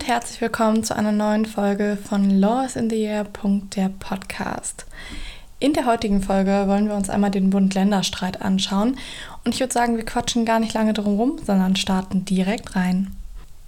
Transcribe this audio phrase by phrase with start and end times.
[0.00, 3.26] und herzlich willkommen zu einer neuen Folge von Law is in the Air.
[3.76, 4.86] Der Podcast.
[5.58, 8.96] In der heutigen Folge wollen wir uns einmal den Bund-Länder-Streit anschauen
[9.44, 13.14] und ich würde sagen, wir quatschen gar nicht lange drum rum, sondern starten direkt rein.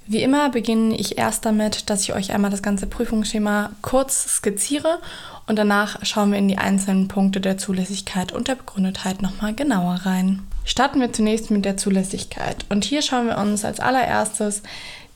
[0.06, 5.00] Wie immer beginne ich erst damit, dass ich euch einmal das ganze Prüfungsschema kurz skizziere
[5.46, 10.00] und danach schauen wir in die einzelnen Punkte der Zulässigkeit und der Begründetheit nochmal genauer
[10.06, 10.44] rein.
[10.64, 14.62] Starten wir zunächst mit der Zulässigkeit und hier schauen wir uns als allererstes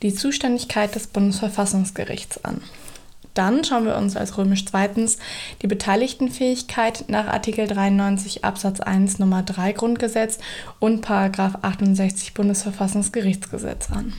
[0.01, 2.61] die Zuständigkeit des Bundesverfassungsgerichts an.
[3.37, 5.17] Dann schauen wir uns als römisch zweitens
[5.61, 10.39] die Beteiligtenfähigkeit nach Artikel 93 Absatz 1 Nummer 3 Grundgesetz
[10.79, 14.13] und Paragraph 68 Bundesverfassungsgerichtsgesetz an.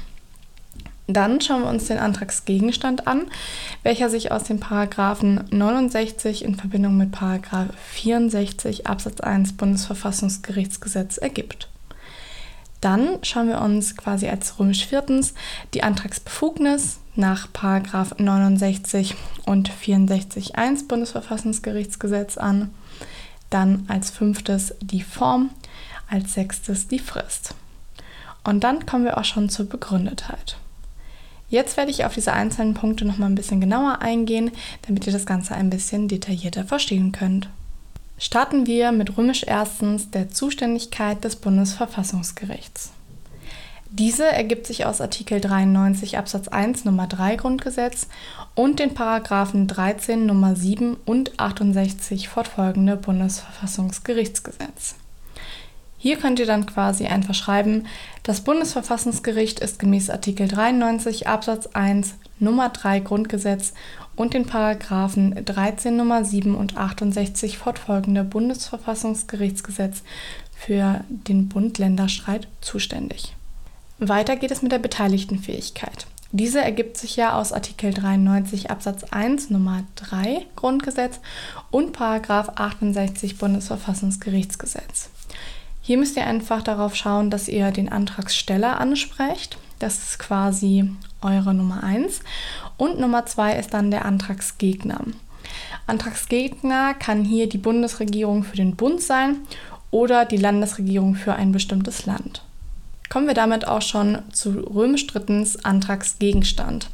[1.08, 3.22] Dann schauen wir uns den Antragsgegenstand an,
[3.82, 11.70] welcher sich aus den Paragraphen 69 in Verbindung mit Paragraph 64 Absatz 1 Bundesverfassungsgerichtsgesetz ergibt.
[12.80, 15.34] Dann schauen wir uns quasi als römisch viertens
[15.74, 22.72] die Antragsbefugnis nach Paragraph 69 und 64.1 Bundesverfassungsgerichtsgesetz an.
[23.50, 25.50] Dann als fünftes die Form,
[26.08, 27.54] als sechstes die Frist.
[28.44, 30.56] Und dann kommen wir auch schon zur Begründetheit.
[31.50, 34.50] Jetzt werde ich auf diese einzelnen Punkte noch mal ein bisschen genauer eingehen,
[34.86, 37.48] damit ihr das Ganze ein bisschen detaillierter verstehen könnt.
[38.18, 42.90] Starten wir mit römisch erstens der Zuständigkeit des Bundesverfassungsgerichts.
[43.90, 48.08] Diese ergibt sich aus Artikel 93 Absatz 1 Nummer 3 Grundgesetz
[48.54, 54.96] und den Paragraphen 13 Nummer 7 und 68 fortfolgende Bundesverfassungsgerichtsgesetz.
[56.00, 57.86] Hier könnt ihr dann quasi einfach schreiben,
[58.22, 63.72] das Bundesverfassungsgericht ist gemäß Artikel 93 Absatz 1 Nummer 3 Grundgesetz
[64.14, 70.02] und den Paragraphen 13 Nummer 7 und 68 fortfolgende Bundesverfassungsgerichtsgesetz
[70.54, 73.34] für den Bund-Länder-Streit zuständig.
[73.98, 76.06] Weiter geht es mit der Beteiligtenfähigkeit.
[76.30, 81.18] Diese ergibt sich ja aus Artikel 93 Absatz 1 Nummer 3 Grundgesetz
[81.72, 85.10] und Paragraph 68 Bundesverfassungsgerichtsgesetz.
[85.88, 89.56] Hier müsst ihr einfach darauf schauen, dass ihr den Antragsteller ansprecht.
[89.78, 90.90] Das ist quasi
[91.22, 92.20] eure Nummer 1.
[92.76, 95.00] Und Nummer 2 ist dann der Antragsgegner.
[95.86, 99.38] Antragsgegner kann hier die Bundesregierung für den Bund sein
[99.90, 102.42] oder die Landesregierung für ein bestimmtes Land.
[103.08, 106.90] Kommen wir damit auch schon zu römisch drittens Antragsgegenstand.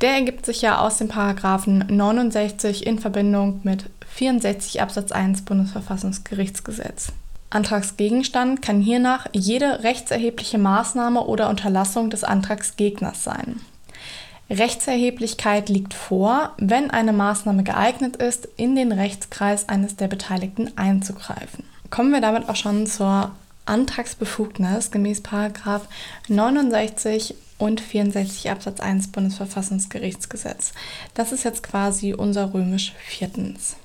[0.00, 7.12] Der ergibt sich ja aus den Paragraphen 69 in Verbindung mit 64 Absatz 1 Bundesverfassungsgerichtsgesetz.
[7.52, 13.60] Antragsgegenstand kann hiernach jede rechtserhebliche Maßnahme oder Unterlassung des Antragsgegners sein.
[14.48, 21.64] Rechtserheblichkeit liegt vor, wenn eine Maßnahme geeignet ist, in den Rechtskreis eines der Beteiligten einzugreifen.
[21.90, 23.32] Kommen wir damit auch schon zur
[23.66, 25.22] Antragsbefugnis gemäß
[26.28, 30.72] 69 und 64 Absatz 1 Bundesverfassungsgerichtsgesetz.
[31.14, 33.76] Das ist jetzt quasi unser römisch viertens.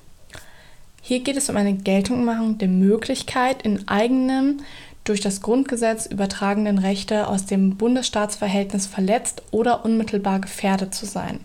[1.08, 4.58] Hier geht es um eine Geltungmachung der Möglichkeit, in eigenem,
[5.04, 11.40] durch das Grundgesetz übertragenen Rechte aus dem Bundesstaatsverhältnis verletzt oder unmittelbar gefährdet zu sein.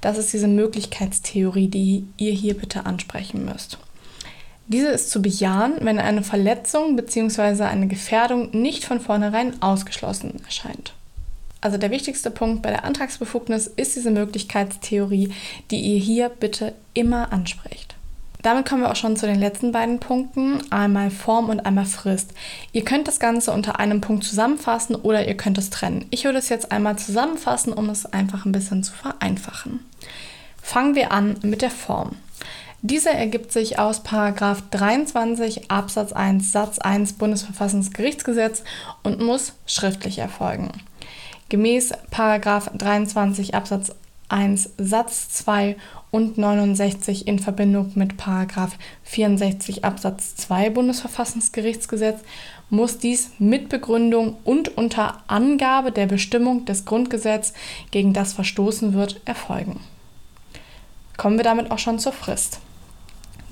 [0.00, 3.78] Das ist diese Möglichkeitstheorie, die ihr hier bitte ansprechen müsst.
[4.66, 7.62] Diese ist zu bejahen, wenn eine Verletzung bzw.
[7.62, 10.92] eine Gefährdung nicht von vornherein ausgeschlossen erscheint.
[11.60, 15.32] Also der wichtigste Punkt bei der Antragsbefugnis ist diese Möglichkeitstheorie,
[15.70, 17.93] die ihr hier bitte immer ansprecht.
[18.44, 22.34] Damit kommen wir auch schon zu den letzten beiden Punkten, einmal Form und einmal Frist.
[22.72, 26.04] Ihr könnt das Ganze unter einem Punkt zusammenfassen oder ihr könnt es trennen.
[26.10, 29.80] Ich würde es jetzt einmal zusammenfassen, um es einfach ein bisschen zu vereinfachen.
[30.60, 32.16] Fangen wir an mit der Form.
[32.82, 38.62] Diese ergibt sich aus 23 Absatz 1 Satz 1 Bundesverfassungsgerichtsgesetz
[39.02, 40.70] und muss schriftlich erfolgen.
[41.48, 43.92] Gemäß 23 Absatz
[44.28, 45.76] 1 Satz 2
[46.14, 48.14] und 69 in Verbindung mit
[49.02, 52.20] 64 Absatz 2 Bundesverfassungsgerichtsgesetz
[52.70, 57.52] muss dies mit Begründung und unter Angabe der Bestimmung des Grundgesetzes,
[57.90, 59.80] gegen das verstoßen wird, erfolgen.
[61.16, 62.60] Kommen wir damit auch schon zur Frist.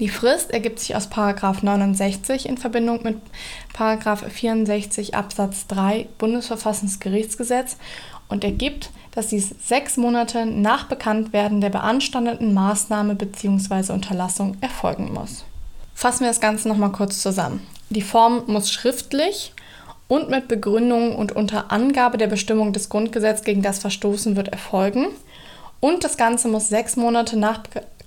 [0.03, 3.19] Die Frist ergibt sich aus 69 in Verbindung mit
[3.73, 7.77] 64 Absatz 3 Bundesverfassungsgerichtsgesetz
[8.29, 13.93] und ergibt, dass dies sechs Monate nach Bekanntwerden der beanstandeten Maßnahme bzw.
[13.93, 15.45] Unterlassung erfolgen muss.
[15.95, 17.65] Fassen wir das Ganze nochmal kurz zusammen.
[17.91, 19.53] Die Form muss schriftlich
[20.09, 25.07] und mit Begründung und unter Angabe der Bestimmung des Grundgesetzes, gegen das verstoßen wird, erfolgen.
[25.79, 27.63] Und das Ganze muss sechs Monate nach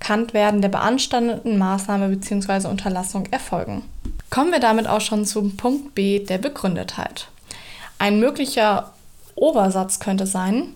[0.06, 2.68] Bekanntwerden der beanstandeten Maßnahme bzw.
[2.68, 3.82] Unterlassung erfolgen.
[4.30, 7.28] Kommen wir damit auch schon zum Punkt B der Begründetheit.
[7.98, 8.94] Ein möglicher
[9.34, 10.76] Obersatz könnte sein,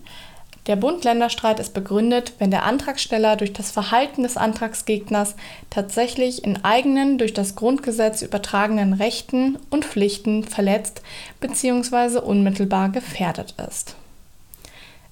[0.66, 5.36] Der Bund-Länder-Streit ist begründet, wenn der Antragsteller durch das Verhalten des Antragsgegners
[5.70, 11.02] tatsächlich in eigenen, durch das Grundgesetz übertragenen Rechten und Pflichten verletzt
[11.40, 12.18] bzw.
[12.18, 13.94] unmittelbar gefährdet ist.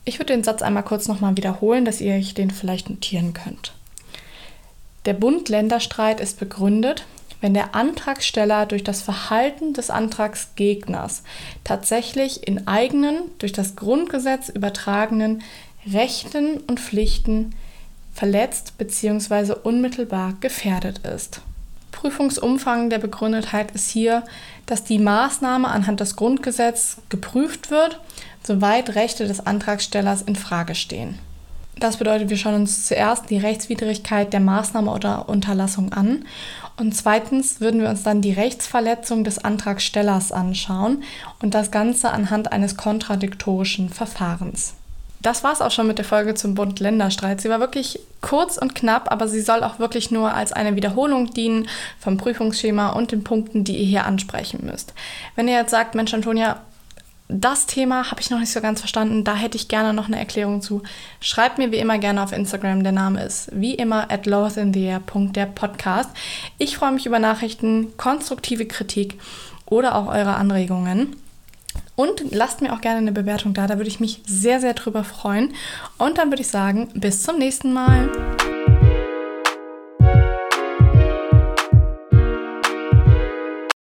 [0.04, 3.77] Ich würde den Satz einmal kurz nochmal wiederholen, dass ihr euch den vielleicht notieren könnt.
[5.08, 7.06] Der Bund-Länder-Streit ist begründet,
[7.40, 11.22] wenn der Antragsteller durch das Verhalten des Antragsgegners
[11.64, 15.42] tatsächlich in eigenen, durch das Grundgesetz übertragenen
[15.90, 17.54] Rechten und Pflichten
[18.12, 19.54] verletzt bzw.
[19.62, 21.40] unmittelbar gefährdet ist.
[21.90, 24.24] Prüfungsumfang der Begründetheit ist hier,
[24.66, 27.98] dass die Maßnahme anhand des Grundgesetzes geprüft wird,
[28.42, 31.18] soweit Rechte des Antragstellers in Frage stehen.
[31.80, 36.24] Das bedeutet, wir schauen uns zuerst die Rechtswidrigkeit der Maßnahme oder Unterlassung an
[36.76, 41.02] und zweitens würden wir uns dann die Rechtsverletzung des Antragstellers anschauen
[41.40, 44.74] und das Ganze anhand eines kontradiktorischen Verfahrens.
[45.20, 47.40] Das war es auch schon mit der Folge zum Bund-Länder-Streit.
[47.40, 51.30] Sie war wirklich kurz und knapp, aber sie soll auch wirklich nur als eine Wiederholung
[51.30, 54.94] dienen vom Prüfungsschema und den Punkten, die ihr hier ansprechen müsst.
[55.34, 56.60] Wenn ihr jetzt sagt, Mensch, Antonia,
[57.28, 59.22] das Thema habe ich noch nicht so ganz verstanden.
[59.22, 60.82] Da hätte ich gerne noch eine Erklärung zu.
[61.20, 62.82] Schreibt mir wie immer gerne auf Instagram.
[62.82, 65.48] Der Name ist wie immer at lowerintheair.der
[66.56, 69.20] Ich freue mich über Nachrichten, konstruktive Kritik
[69.66, 71.16] oder auch eure Anregungen.
[71.96, 73.66] Und lasst mir auch gerne eine Bewertung da.
[73.66, 75.52] Da würde ich mich sehr, sehr drüber freuen.
[75.98, 78.08] Und dann würde ich sagen, bis zum nächsten Mal.